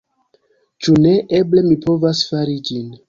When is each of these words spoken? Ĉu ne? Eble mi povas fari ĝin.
Ĉu 0.85 0.95
ne? 1.03 1.11
Eble 1.41 1.65
mi 1.67 1.77
povas 1.85 2.23
fari 2.31 2.57
ĝin. 2.71 2.91